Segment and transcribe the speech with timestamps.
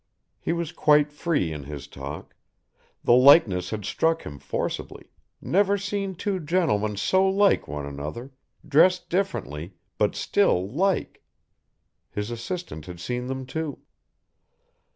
[0.39, 2.35] He was quite free in his talk.
[3.03, 8.31] The likeness had struck him forcibly, never seen two gentlemen so like one another,
[8.67, 11.21] dressed differently, but still like.
[12.09, 13.77] His assistant had seen them too.